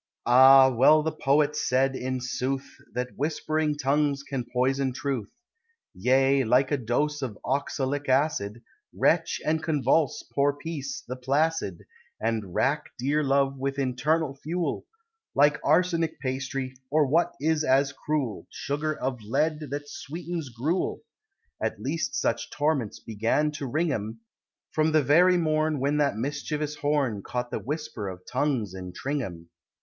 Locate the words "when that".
25.79-26.17